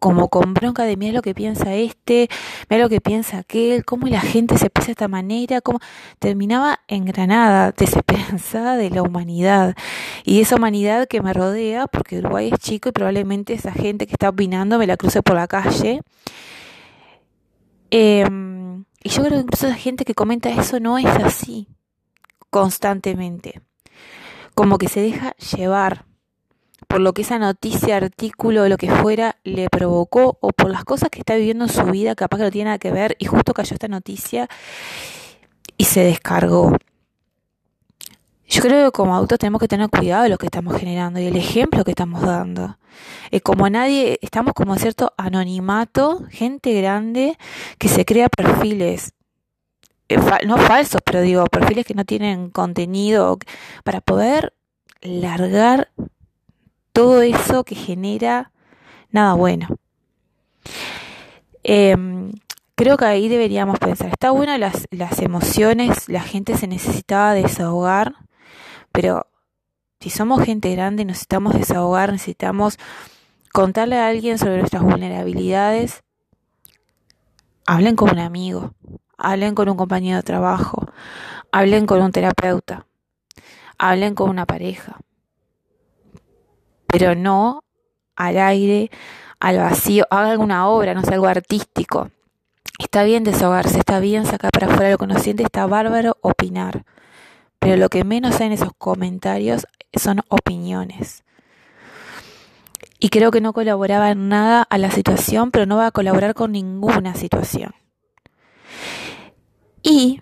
como 0.00 0.28
con 0.28 0.54
bronca 0.54 0.84
de 0.84 0.96
mira 0.96 1.12
lo 1.12 1.22
que 1.22 1.34
piensa 1.34 1.74
este, 1.74 2.28
mira 2.68 2.82
lo 2.82 2.88
que 2.88 3.00
piensa 3.00 3.38
aquel, 3.38 3.84
cómo 3.84 4.08
la 4.08 4.20
gente 4.20 4.56
se 4.58 4.70
pasa 4.70 4.86
de 4.86 4.92
esta 4.92 5.08
manera, 5.08 5.60
cómo 5.60 5.78
terminaba 6.18 6.80
engranada, 6.88 7.72
desesperanzada 7.76 8.76
de 8.76 8.90
la 8.90 9.02
humanidad. 9.02 9.76
Y 10.24 10.40
esa 10.40 10.56
humanidad 10.56 11.06
que 11.06 11.20
me 11.20 11.32
rodea, 11.32 11.86
porque 11.86 12.18
Uruguay 12.18 12.50
es 12.52 12.58
chico 12.58 12.88
y 12.88 12.92
probablemente 12.92 13.52
esa 13.52 13.72
gente 13.72 14.06
que 14.06 14.12
está 14.14 14.30
opinando 14.30 14.78
me 14.78 14.86
la 14.86 14.96
cruce 14.96 15.22
por 15.22 15.36
la 15.36 15.46
calle. 15.46 16.00
Em, 17.90 18.84
y 19.02 19.08
yo 19.10 19.22
creo 19.22 19.36
que 19.36 19.42
incluso 19.42 19.68
la 19.68 19.74
gente 19.74 20.04
que 20.04 20.14
comenta 20.14 20.48
eso 20.48 20.80
no 20.80 20.96
es 20.96 21.06
así 21.06 21.68
constantemente, 22.48 23.60
como 24.54 24.78
que 24.78 24.88
se 24.88 25.00
deja 25.00 25.34
llevar 25.36 26.06
por 26.90 27.00
lo 27.00 27.12
que 27.12 27.22
esa 27.22 27.38
noticia, 27.38 27.98
artículo 27.98 28.68
lo 28.68 28.76
que 28.76 28.90
fuera 28.90 29.36
le 29.44 29.70
provocó 29.70 30.38
o 30.40 30.50
por 30.50 30.70
las 30.70 30.82
cosas 30.82 31.08
que 31.08 31.20
está 31.20 31.36
viviendo 31.36 31.66
en 31.66 31.70
su 31.70 31.84
vida, 31.84 32.16
capaz 32.16 32.38
que 32.38 32.42
no 32.42 32.50
tiene 32.50 32.64
nada 32.64 32.78
que 32.80 32.90
ver 32.90 33.14
y 33.20 33.26
justo 33.26 33.54
cayó 33.54 33.74
esta 33.74 33.86
noticia 33.86 34.48
y 35.76 35.84
se 35.84 36.02
descargó. 36.02 36.76
Yo 38.48 38.60
creo 38.60 38.86
que 38.86 38.90
como 38.90 39.14
adultos 39.14 39.38
tenemos 39.38 39.60
que 39.60 39.68
tener 39.68 39.88
cuidado 39.88 40.24
de 40.24 40.30
lo 40.30 40.36
que 40.36 40.46
estamos 40.46 40.76
generando 40.76 41.20
y 41.20 41.26
el 41.26 41.36
ejemplo 41.36 41.84
que 41.84 41.92
estamos 41.92 42.22
dando. 42.22 42.76
Eh, 43.30 43.40
como 43.40 43.70
nadie, 43.70 44.18
estamos 44.20 44.52
como 44.52 44.74
cierto 44.74 45.14
anonimato, 45.16 46.24
gente 46.28 46.74
grande 46.74 47.38
que 47.78 47.86
se 47.86 48.04
crea 48.04 48.28
perfiles, 48.28 49.12
eh, 50.08 50.18
no 50.44 50.56
falsos, 50.56 51.00
pero 51.04 51.20
digo, 51.20 51.44
perfiles 51.44 51.86
que 51.86 51.94
no 51.94 52.04
tienen 52.04 52.50
contenido 52.50 53.38
para 53.84 54.00
poder 54.00 54.54
largar 55.02 55.92
todo 56.92 57.22
eso 57.22 57.64
que 57.64 57.74
genera 57.74 58.52
nada 59.10 59.34
bueno. 59.34 59.68
Em, 61.62 62.32
creo 62.74 62.96
que 62.96 63.04
ahí 63.04 63.28
deberíamos 63.28 63.78
pensar, 63.78 64.08
está 64.08 64.30
bueno 64.30 64.56
las, 64.58 64.86
las 64.90 65.20
emociones, 65.20 66.08
la 66.08 66.22
gente 66.22 66.56
se 66.56 66.66
necesitaba 66.66 67.34
desahogar, 67.34 68.14
pero 68.92 69.26
si 70.00 70.10
somos 70.10 70.42
gente 70.42 70.70
grande 70.72 71.04
necesitamos 71.04 71.54
desahogar, 71.54 72.12
necesitamos 72.12 72.78
contarle 73.52 73.98
a 73.98 74.08
alguien 74.08 74.38
sobre 74.38 74.58
nuestras 74.58 74.82
vulnerabilidades, 74.82 76.02
hablen 77.66 77.96
con 77.96 78.10
un 78.10 78.18
amigo, 78.18 78.74
hablen 79.18 79.54
con 79.54 79.68
un 79.68 79.76
compañero 79.76 80.16
de 80.16 80.22
trabajo, 80.22 80.86
hablen 81.52 81.86
con 81.86 82.00
un 82.02 82.12
terapeuta, 82.12 82.86
hablen 83.76 84.14
con 84.14 84.30
una 84.30 84.46
pareja 84.46 84.98
pero 86.90 87.14
no 87.14 87.64
al 88.16 88.38
aire, 88.38 88.90
al 89.38 89.56
vacío, 89.58 90.06
haga 90.10 90.32
alguna 90.32 90.68
obra, 90.68 90.94
no 90.94 91.02
sé, 91.02 91.14
algo 91.14 91.26
artístico. 91.26 92.10
Está 92.78 93.04
bien 93.04 93.24
desahogarse, 93.24 93.78
está 93.78 94.00
bien 94.00 94.26
sacar 94.26 94.50
para 94.50 94.66
afuera 94.66 94.90
lo 94.90 94.98
conociente, 94.98 95.42
está 95.42 95.66
bárbaro 95.66 96.16
opinar. 96.20 96.84
Pero 97.58 97.76
lo 97.76 97.88
que 97.88 98.04
menos 98.04 98.40
hay 98.40 98.48
en 98.48 98.52
esos 98.52 98.72
comentarios 98.76 99.66
son 99.94 100.22
opiniones. 100.28 101.24
Y 102.98 103.08
creo 103.08 103.30
que 103.30 103.40
no 103.40 103.52
colaboraba 103.52 104.10
en 104.10 104.28
nada 104.28 104.62
a 104.62 104.78
la 104.78 104.90
situación, 104.90 105.50
pero 105.50 105.66
no 105.66 105.76
va 105.76 105.86
a 105.86 105.90
colaborar 105.90 106.34
con 106.34 106.52
ninguna 106.52 107.14
situación. 107.14 107.74
Y 109.82 110.20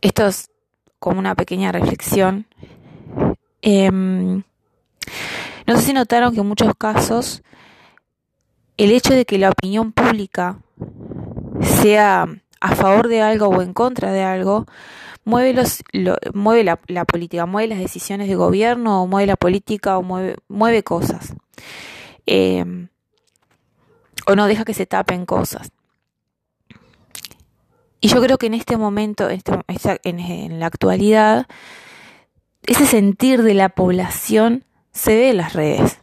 esto 0.00 0.26
es 0.26 0.50
como 0.98 1.20
una 1.20 1.34
pequeña 1.34 1.70
reflexión. 1.70 2.46
Eh, 3.62 4.42
no 5.66 5.76
sé 5.76 5.82
si 5.82 5.92
notaron 5.92 6.34
que 6.34 6.40
en 6.40 6.46
muchos 6.46 6.72
casos 6.76 7.42
el 8.76 8.90
hecho 8.90 9.14
de 9.14 9.24
que 9.24 9.38
la 9.38 9.50
opinión 9.50 9.92
pública 9.92 10.58
sea 11.60 12.26
a 12.60 12.74
favor 12.74 13.08
de 13.08 13.22
algo 13.22 13.48
o 13.48 13.62
en 13.62 13.72
contra 13.72 14.12
de 14.12 14.22
algo, 14.22 14.66
mueve, 15.24 15.52
los, 15.52 15.82
mueve 16.32 16.64
la, 16.64 17.04
política, 17.04 17.46
mueve 17.46 17.68
las 17.68 17.78
decisiones 17.78 18.28
de 18.28 18.34
gobierno, 18.34 19.02
o 19.02 19.06
mueve 19.06 19.26
la 19.26 19.36
política, 19.36 19.98
o 19.98 20.02
mueve, 20.02 20.36
mueve 20.48 20.82
cosas. 20.82 21.34
Em, 22.26 22.88
o 24.26 24.34
no 24.34 24.46
deja 24.46 24.64
que 24.64 24.74
se 24.74 24.86
tapen 24.86 25.26
cosas. 25.26 25.70
Y 28.00 28.08
yo 28.08 28.20
creo 28.20 28.38
que 28.38 28.46
en 28.46 28.54
este 28.54 28.76
momento, 28.76 29.28
este, 29.28 29.52
en 30.04 30.60
la 30.60 30.66
actualidad, 30.66 31.46
ese 32.62 32.86
sentir 32.86 33.42
de 33.42 33.54
la 33.54 33.70
población 33.70 34.64
se 34.94 35.14
ve 35.14 35.30
en 35.30 35.36
las 35.36 35.52
redes, 35.52 36.00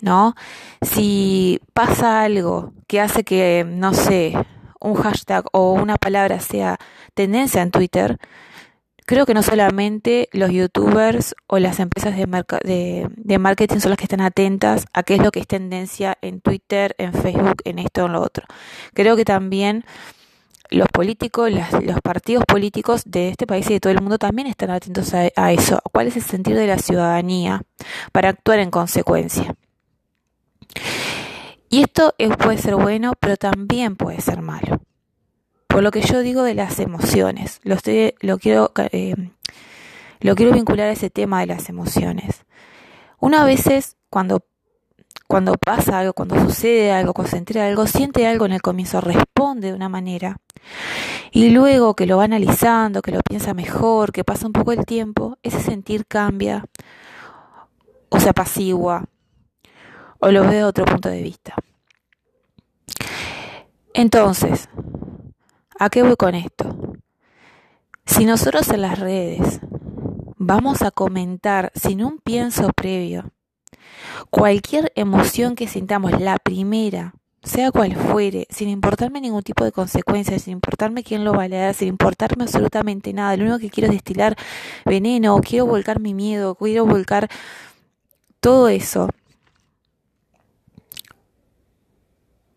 ¿no? 0.00 0.34
Si 0.82 1.60
pasa 1.74 2.22
algo 2.22 2.72
que 2.86 3.00
hace 3.00 3.24
que, 3.24 3.66
no 3.66 3.94
sé, 3.94 4.34
un 4.80 4.94
hashtag 4.94 5.44
o 5.52 5.72
una 5.72 5.96
palabra 5.96 6.38
sea 6.40 6.78
tendencia 7.14 7.62
en 7.62 7.70
Twitter, 7.70 8.18
creo 9.06 9.26
que 9.26 9.34
no 9.34 9.42
solamente 9.42 10.28
los 10.32 10.50
youtubers 10.50 11.34
o 11.48 11.58
las 11.58 11.80
empresas 11.80 12.14
de, 12.16 13.38
marketing 13.40 13.78
son 13.80 13.90
las 13.90 13.98
que 13.98 14.04
están 14.04 14.20
atentas 14.20 14.86
a 14.92 15.02
qué 15.02 15.14
es 15.14 15.20
lo 15.20 15.32
que 15.32 15.40
es 15.40 15.48
tendencia 15.48 16.16
en 16.22 16.40
Twitter, 16.40 16.94
en 16.98 17.12
Facebook, 17.12 17.62
en 17.64 17.80
esto 17.80 18.04
o 18.04 18.06
en 18.06 18.12
lo 18.12 18.22
otro. 18.22 18.44
Creo 18.94 19.16
que 19.16 19.24
también 19.24 19.84
los 20.70 20.88
políticos, 20.88 21.50
los 21.50 22.00
partidos 22.00 22.44
políticos 22.46 23.02
de 23.04 23.28
este 23.28 23.46
país 23.46 23.68
y 23.70 23.74
de 23.74 23.80
todo 23.80 23.92
el 23.92 24.00
mundo 24.00 24.18
también 24.18 24.46
están 24.46 24.70
atentos 24.70 25.12
a, 25.14 25.52
eso. 25.52 25.80
¿Cuál 25.92 26.06
es 26.06 26.16
el 26.16 26.22
sentido 26.22 26.58
de 26.58 26.66
la 26.66 26.78
ciudadanía 26.78 27.62
para 28.12 28.28
actuar 28.30 28.60
en 28.60 28.70
consecuencia? 28.70 29.54
Y 31.68 31.82
esto 31.82 32.14
puede 32.38 32.58
ser 32.58 32.76
bueno, 32.76 33.12
pero 33.18 33.36
también 33.36 33.96
puede 33.96 34.20
ser 34.20 34.42
malo. 34.42 34.80
Por 35.66 35.82
lo 35.82 35.90
que 35.90 36.02
yo 36.02 36.20
digo 36.20 36.42
de 36.42 36.54
las 36.54 36.78
emociones, 36.80 37.60
lo, 37.62 37.74
estoy, 37.74 38.14
lo, 38.20 38.38
quiero, 38.38 38.72
eh, 38.76 39.14
lo 40.20 40.34
quiero 40.34 40.52
vincular 40.52 40.88
a 40.88 40.92
ese 40.92 41.10
tema 41.10 41.40
de 41.40 41.46
las 41.46 41.68
emociones. 41.68 42.44
Una 43.18 43.44
veces 43.44 43.96
cuando 44.08 44.44
cuando 45.30 45.54
pasa 45.54 46.00
algo, 46.00 46.12
cuando 46.12 46.34
sucede 46.40 46.90
algo, 46.90 47.14
cuando 47.14 47.30
se 47.30 47.60
algo, 47.60 47.86
siente 47.86 48.26
algo 48.26 48.46
en 48.46 48.52
el 48.52 48.60
comienzo, 48.60 49.00
responde 49.00 49.68
de 49.68 49.74
una 49.74 49.88
manera. 49.88 50.40
Y 51.30 51.50
luego 51.50 51.94
que 51.94 52.04
lo 52.04 52.16
va 52.16 52.24
analizando, 52.24 53.00
que 53.00 53.12
lo 53.12 53.20
piensa 53.20 53.54
mejor, 53.54 54.10
que 54.10 54.24
pasa 54.24 54.48
un 54.48 54.52
poco 54.52 54.72
el 54.72 54.84
tiempo, 54.84 55.38
ese 55.44 55.60
sentir 55.60 56.04
cambia 56.06 56.64
o 58.08 58.18
se 58.18 58.28
apacigua 58.28 59.04
o 60.18 60.32
lo 60.32 60.42
ve 60.42 60.56
de 60.56 60.64
otro 60.64 60.84
punto 60.84 61.08
de 61.08 61.22
vista. 61.22 61.54
Entonces, 63.94 64.68
¿a 65.78 65.90
qué 65.90 66.02
voy 66.02 66.16
con 66.16 66.34
esto? 66.34 66.96
Si 68.04 68.24
nosotros 68.24 68.68
en 68.70 68.82
las 68.82 68.98
redes 68.98 69.60
vamos 70.38 70.82
a 70.82 70.90
comentar 70.90 71.70
sin 71.76 72.02
un 72.02 72.18
pienso 72.18 72.72
previo, 72.74 73.30
Cualquier 74.30 74.92
emoción 74.94 75.54
que 75.54 75.66
sintamos, 75.68 76.20
la 76.20 76.36
primera, 76.38 77.14
sea 77.42 77.70
cual 77.70 77.96
fuere, 77.96 78.46
sin 78.50 78.68
importarme 78.68 79.20
ningún 79.20 79.42
tipo 79.42 79.64
de 79.64 79.72
consecuencias, 79.72 80.42
sin 80.42 80.52
importarme 80.52 81.02
quién 81.02 81.24
lo 81.24 81.32
va 81.32 81.44
a 81.44 81.48
leer, 81.48 81.74
sin 81.74 81.88
importarme 81.88 82.44
absolutamente 82.44 83.12
nada, 83.12 83.36
lo 83.36 83.44
único 83.44 83.58
que 83.58 83.70
quiero 83.70 83.88
es 83.88 83.94
destilar 83.94 84.36
veneno, 84.84 85.40
quiero 85.40 85.66
volcar 85.66 86.00
mi 86.00 86.12
miedo, 86.12 86.54
quiero 86.54 86.84
volcar 86.84 87.28
todo 88.40 88.68
eso. 88.68 89.08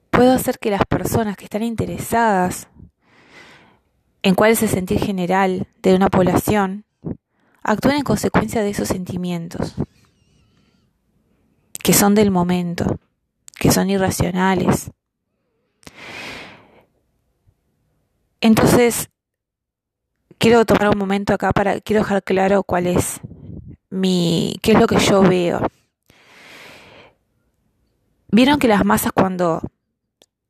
Puedo 0.10 0.34
hacer 0.34 0.60
que 0.60 0.70
las 0.70 0.86
personas 0.86 1.38
que 1.38 1.46
están 1.46 1.64
interesadas 1.64 2.68
en 4.22 4.36
cuál 4.36 4.52
es 4.52 4.62
el 4.64 4.70
sentir 4.70 5.00
general 5.00 5.68
de 5.82 5.96
una 5.96 6.10
población 6.10 6.86
actúen 7.64 7.96
en 7.96 8.04
consecuencia 8.04 8.62
de 8.62 8.70
esos 8.70 8.90
sentimientos 8.90 9.76
que 11.84 11.94
son 11.94 12.16
del 12.16 12.32
momento, 12.32 12.98
que 13.60 13.72
son 13.72 13.90
irracionales. 13.90 14.90
Entonces, 18.42 19.10
quiero 20.38 20.66
tomar 20.66 20.90
un 20.90 20.98
momento 20.98 21.34
acá 21.34 21.52
para, 21.52 21.80
quiero 21.82 22.02
dejar 22.02 22.24
claro 22.24 22.64
cuál 22.64 22.88
es 22.88 23.20
mi, 23.90 24.56
qué 24.62 24.72
es 24.72 24.80
lo 24.80 24.88
que 24.88 24.98
yo 24.98 25.22
veo. 25.22 25.62
Vieron 28.32 28.60
que 28.60 28.68
las 28.68 28.84
masas 28.84 29.12
cuando 29.12 29.62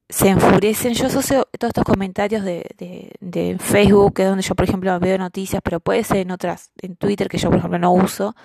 se 0.10 0.30
enfurecen, 0.30 0.94
yo 0.94 1.08
asocio 1.08 1.48
todos 1.58 1.70
estos 1.70 1.84
comentarios 1.84 2.44
de, 2.44 2.64
de, 2.78 3.12
de, 3.20 3.58
Facebook, 3.58 4.14
que 4.14 4.22
es 4.22 4.30
donde 4.30 4.44
yo, 4.44 4.54
por 4.54 4.66
ejemplo, 4.66 4.98
veo 5.00 5.18
noticias, 5.18 5.62
pero 5.64 5.80
puede 5.80 6.04
ser 6.04 6.18
en 6.18 6.32
otras, 6.32 6.72
en 6.82 6.96
Twitter, 6.96 7.28
que 7.28 7.40
yo, 7.40 7.50
por 7.50 7.58
ejemplo, 7.58 7.80
no 7.80 7.92
uso, 7.92 8.36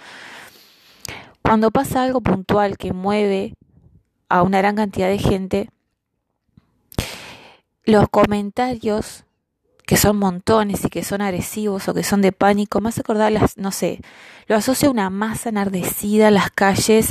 cuando 1.48 1.70
pasa 1.70 2.02
algo 2.02 2.20
puntual 2.20 2.76
que 2.76 2.92
mueve 2.92 3.54
a 4.28 4.42
una 4.42 4.58
gran 4.58 4.76
cantidad 4.76 5.08
de 5.08 5.16
gente, 5.16 5.70
los 7.84 8.06
comentarios 8.10 9.24
que 9.86 9.96
son 9.96 10.18
montones 10.18 10.84
y 10.84 10.90
que 10.90 11.02
son 11.02 11.22
agresivos 11.22 11.88
o 11.88 11.94
que 11.94 12.02
son 12.02 12.20
de 12.20 12.32
pánico, 12.32 12.82
más 12.82 12.98
acordar 12.98 13.32
las, 13.32 13.56
no 13.56 13.72
sé, 13.72 14.02
lo 14.46 14.56
asocio 14.56 14.88
a 14.88 14.92
una 14.92 15.08
masa 15.08 15.48
enardecida 15.48 16.28
en 16.28 16.34
las 16.34 16.50
calles 16.50 17.08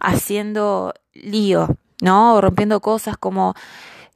haciendo 0.00 0.92
lío, 1.14 1.76
¿no? 2.00 2.40
rompiendo 2.40 2.80
cosas 2.80 3.16
como 3.16 3.54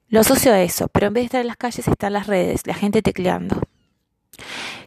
lo 0.08 0.18
asocio 0.18 0.52
a 0.52 0.60
eso, 0.60 0.88
pero 0.88 1.06
en 1.06 1.14
vez 1.14 1.22
de 1.22 1.26
estar 1.26 1.40
en 1.42 1.46
las 1.46 1.56
calles 1.56 1.86
están 1.86 2.14
las 2.14 2.26
redes, 2.26 2.66
la 2.66 2.74
gente 2.74 3.02
tecleando. 3.02 3.62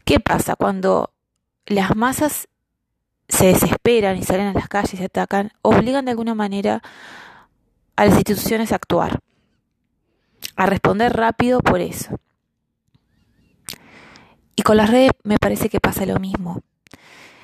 ¿Qué 0.03 0.19
pasa 0.19 0.57
cuando 0.57 1.11
las 1.67 1.95
masas 1.95 2.49
se 3.27 3.47
desesperan 3.47 4.17
y 4.17 4.23
salen 4.23 4.47
a 4.47 4.53
las 4.53 4.67
calles 4.67 4.99
y 4.99 5.03
atacan? 5.03 5.51
Obligan 5.61 6.05
de 6.05 6.11
alguna 6.11 6.35
manera 6.35 6.81
a 7.95 8.05
las 8.05 8.15
instituciones 8.15 8.71
a 8.71 8.75
actuar, 8.75 9.19
a 10.55 10.65
responder 10.65 11.13
rápido 11.13 11.59
por 11.59 11.81
eso. 11.81 12.19
Y 14.55 14.61
con 14.61 14.77
las 14.77 14.89
redes 14.89 15.11
me 15.23 15.37
parece 15.37 15.69
que 15.69 15.79
pasa 15.79 16.05
lo 16.05 16.19
mismo. 16.19 16.61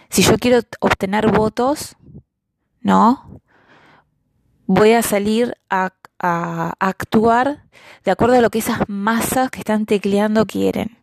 Si 0.10 0.24
yo 0.24 0.38
quiero 0.38 0.62
obtener 0.80 1.32
votos, 1.32 1.96
¿no? 2.82 3.42
Voy 4.66 4.94
a 4.94 5.02
salir 5.02 5.56
a, 5.70 5.94
actuar 6.22 7.64
de 8.04 8.12
acuerdo 8.12 8.36
a 8.36 8.42
lo 8.42 8.50
que 8.50 8.60
esas 8.60 8.82
masas 8.90 9.50
que 9.50 9.60
están 9.60 9.86
tecleando 9.86 10.46
quieren. 10.46 10.98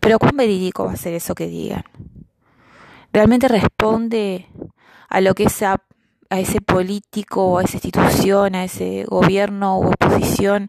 Pero 0.00 0.18
¿cuán 0.18 0.36
verídico 0.36 0.86
va 0.86 0.92
a 0.92 0.96
ser 0.96 1.12
eso 1.12 1.34
que 1.34 1.48
digan? 1.48 1.84
¿Realmente 3.12 3.48
responde 3.48 4.46
a 5.08 5.20
lo 5.20 5.34
que 5.34 5.44
esa, 5.44 5.82
a 6.30 6.40
ese 6.40 6.60
político, 6.60 7.58
a 7.58 7.62
esa 7.62 7.76
institución, 7.76 8.54
a 8.54 8.64
ese 8.64 9.04
gobierno 9.08 9.78
u 9.78 9.88
oposición 9.88 10.68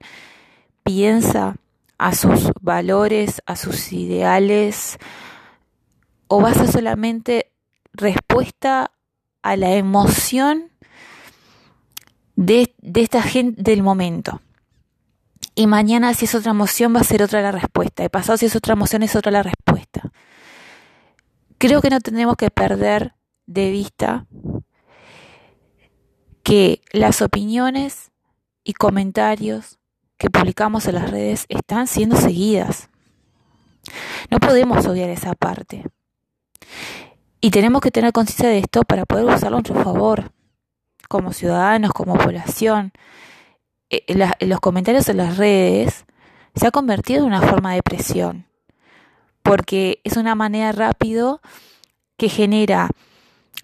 piensa? 0.84 1.56
a 2.04 2.14
sus 2.14 2.52
valores, 2.60 3.42
a 3.46 3.56
sus 3.56 3.94
ideales, 3.94 4.98
o 6.28 6.42
va 6.42 6.50
a 6.50 6.54
ser 6.54 6.70
solamente 6.70 7.52
respuesta 7.94 8.92
a 9.42 9.56
la 9.56 9.72
emoción 9.76 10.72
de, 12.36 12.74
de 12.80 13.02
esta 13.02 13.22
gente 13.22 13.62
del 13.62 13.84
momento. 13.84 14.42
Y 15.56 15.68
mañana 15.68 16.14
si 16.14 16.26
es 16.26 16.36
otra 16.36 16.52
emoción 16.52 16.94
va 16.94 17.00
a 17.00 17.06
ser 17.06 17.24
otra 17.24 17.42
la 17.42 17.54
respuesta. 17.54 18.04
Y 18.04 18.10
pasado 18.10 18.38
si 18.38 18.48
es 18.48 18.56
otra 18.58 18.74
emoción 18.74 19.02
es 19.04 19.16
otra 19.16 19.32
la 19.32 19.44
respuesta. 19.44 20.12
Creo 21.64 21.82
que 21.82 21.90
no 21.90 22.02
tenemos 22.02 22.36
que 22.36 22.52
perder 22.52 23.14
de 23.46 23.72
vista 23.72 24.26
que 26.44 26.82
las 26.92 27.22
opiniones 27.22 28.12
y 28.66 28.74
comentarios 28.74 29.80
que 30.18 30.30
publicamos 30.30 30.88
en 30.88 30.96
las 30.96 31.10
redes 31.10 31.46
están 31.48 31.88
siendo 31.88 32.18
seguidas. 32.18 32.90
No 34.30 34.42
podemos 34.42 34.86
obviar 34.88 35.10
esa 35.10 35.36
parte. 35.36 35.86
Y 37.40 37.52
tenemos 37.52 37.82
que 37.82 37.92
tener 37.92 38.12
conciencia 38.12 38.50
de 38.50 38.58
esto 38.58 38.82
para 38.82 39.06
poder 39.06 39.24
usarlo 39.24 39.56
a 39.56 39.62
nuestro 39.62 39.82
favor, 39.82 40.34
como 41.08 41.32
ciudadanos, 41.32 41.94
como 41.94 42.16
población. 42.16 42.92
Eh, 43.90 44.04
los 44.42 44.60
comentarios 44.60 45.08
en 45.08 45.16
las 45.16 45.38
redes 45.38 46.04
se 46.56 46.68
ha 46.68 46.72
convertido 46.72 47.22
en 47.22 47.28
una 47.28 47.42
forma 47.42 47.74
de 47.74 47.84
presión, 47.84 48.48
porque 49.44 50.00
es 50.04 50.18
una 50.18 50.36
manera 50.36 50.72
rápido 50.72 51.42
que 52.18 52.30
genera 52.30 52.90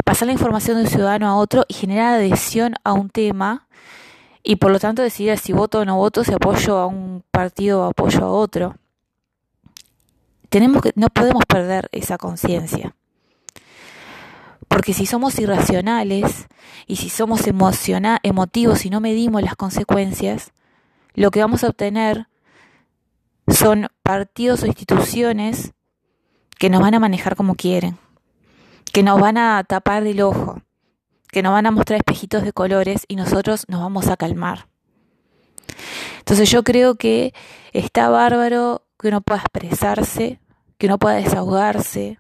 pasar 0.05 0.27
la 0.27 0.33
información 0.33 0.77
de 0.77 0.83
un 0.83 0.89
ciudadano 0.89 1.27
a 1.27 1.36
otro 1.36 1.65
y 1.67 1.74
genera 1.74 2.13
adhesión 2.13 2.75
a 2.83 2.93
un 2.93 3.09
tema 3.09 3.67
y 4.43 4.55
por 4.57 4.71
lo 4.71 4.79
tanto 4.79 5.01
decidir 5.01 5.38
si 5.38 5.53
voto 5.53 5.79
o 5.79 5.86
no 5.86 5.98
voto, 5.98 6.24
si 6.24 6.33
apoyo 6.33 6.77
a 6.77 6.88
un 6.88 7.24
partido 7.31 7.81
o 7.81 7.89
apoyo 7.89 8.24
a 8.24 8.29
otro. 8.29 8.75
Tenemos 10.50 10.81
que, 10.81 10.93
no 10.95 11.09
podemos 11.09 11.45
perder 11.45 11.89
esa 11.91 12.17
conciencia. 12.17 12.95
Porque 14.67 14.93
si 14.93 15.05
somos 15.05 15.38
irracionales 15.39 16.48
y 16.88 16.95
si 16.95 17.09
somos 17.09 17.48
emociona 17.48 18.19
emotivos 18.24 18.86
y 18.86 18.89
no 18.89 19.01
medimos 19.01 19.41
las 19.41 19.55
consecuencias, 19.55 20.51
lo 21.13 21.31
que 21.31 21.41
vamos 21.41 21.63
a 21.63 21.67
obtener 21.67 22.28
son 23.49 23.88
partidos 24.03 24.63
o 24.63 24.67
instituciones 24.67 25.73
que 26.57 26.69
nos 26.69 26.81
van 26.81 26.95
a 26.95 26.99
manejar 26.99 27.35
como 27.35 27.55
quieren, 27.55 27.97
que 28.91 29.03
nos 29.03 29.19
van 29.19 29.38
a 29.38 29.63
tapar 29.63 30.05
el 30.05 30.21
ojo, 30.21 30.62
que 31.31 31.41
nos 31.41 31.53
van 31.53 31.65
a 31.65 31.71
mostrar 31.71 31.97
espejitos 31.97 32.43
de 32.43 32.53
colores 32.53 33.05
y 33.07 33.15
nosotros 33.15 33.65
nos 33.67 33.81
vamos 33.81 34.07
a 34.07 34.17
calmar. 34.17 34.67
Entonces 36.19 36.49
yo 36.49 36.63
creo 36.63 36.95
que 36.95 37.33
está 37.73 38.09
bárbaro 38.09 38.83
que 38.99 39.07
uno 39.07 39.21
pueda 39.21 39.41
expresarse, 39.41 40.39
que 40.77 40.88
uno 40.88 40.97
pueda 40.97 41.15
desahogarse, 41.15 42.19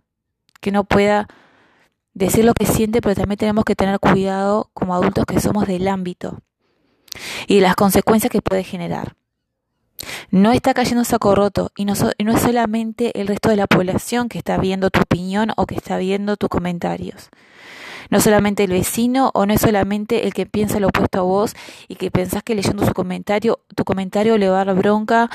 que 0.61 0.69
uno 0.69 0.83
pueda 0.83 1.27
decir 2.13 2.45
lo 2.45 2.53
que 2.53 2.65
siente, 2.65 3.01
pero 3.01 3.15
también 3.15 3.37
tenemos 3.37 3.65
que 3.65 3.75
tener 3.75 3.99
cuidado 3.99 4.69
como 4.73 4.93
adultos 4.93 5.25
que 5.25 5.39
somos 5.39 5.67
del 5.67 5.87
ámbito 5.87 6.39
y 7.47 7.59
las 7.59 7.75
consecuencias 7.75 8.31
que 8.31 8.41
puede 8.41 8.63
generar. 8.63 9.15
No 10.31 10.51
está 10.51 10.73
cayendo 10.73 11.03
saco 11.03 11.35
roto 11.35 11.71
y 11.75 11.85
no, 11.85 11.93
no 11.95 12.31
es 12.33 12.41
solamente 12.41 13.19
el 13.19 13.27
resto 13.27 13.49
de 13.49 13.55
la 13.55 13.67
población 13.67 14.29
que 14.29 14.37
está 14.37 14.57
viendo 14.57 14.89
tu 14.89 15.01
opinión 15.01 15.51
o 15.57 15.65
que 15.65 15.75
está 15.75 15.97
viendo 15.97 16.37
tus 16.37 16.49
comentarios 16.49 17.29
no 18.09 18.19
solamente 18.19 18.63
el 18.63 18.71
vecino 18.71 19.31
o 19.33 19.45
no 19.45 19.53
es 19.53 19.61
solamente 19.61 20.25
el 20.25 20.33
que 20.33 20.45
piensa 20.45 20.79
lo 20.79 20.87
opuesto 20.87 21.19
a 21.19 21.23
vos 21.23 21.55
y 21.87 21.95
que 21.95 22.11
pensás 22.11 22.43
que 22.43 22.55
leyendo 22.55 22.85
su 22.85 22.93
comentario, 22.93 23.59
tu 23.75 23.83
comentario 23.83 24.37
le 24.37 24.49
va 24.49 24.61
a 24.61 24.65
dar 24.65 24.75
bronca 24.75 25.29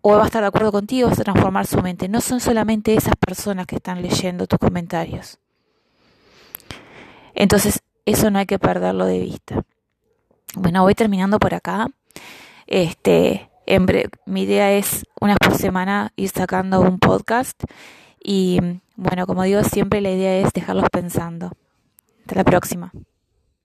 o 0.00 0.12
va 0.16 0.24
a 0.24 0.26
estar 0.26 0.42
de 0.42 0.48
acuerdo 0.48 0.72
contigo, 0.72 1.08
vas 1.08 1.20
a 1.20 1.24
transformar 1.24 1.66
su 1.66 1.80
mente. 1.80 2.08
No 2.08 2.20
son 2.20 2.40
solamente 2.40 2.94
esas 2.94 3.14
personas 3.16 3.66
que 3.66 3.76
están 3.76 4.02
leyendo 4.02 4.46
tus 4.46 4.58
comentarios. 4.58 5.38
Entonces, 7.34 7.82
eso 8.04 8.30
no 8.30 8.38
hay 8.38 8.46
que 8.46 8.58
perderlo 8.58 9.06
de 9.06 9.20
vista. 9.20 9.62
Bueno, 10.54 10.82
voy 10.82 10.94
terminando 10.94 11.38
por 11.38 11.54
acá. 11.54 11.86
Este, 12.66 13.48
en 13.74 13.86
mi 14.26 14.42
idea 14.42 14.72
es 14.72 15.04
una 15.20 15.34
por 15.36 15.56
semana 15.56 16.12
ir 16.16 16.28
sacando 16.28 16.80
un 16.80 16.98
podcast 16.98 17.62
y 18.22 18.58
bueno, 18.96 19.26
como 19.26 19.42
digo, 19.44 19.64
siempre 19.64 20.00
la 20.00 20.10
idea 20.10 20.46
es 20.46 20.52
dejarlos 20.52 20.90
pensando. 20.90 21.52
Hasta 22.20 22.34
la 22.34 22.44
próxima. 22.44 22.92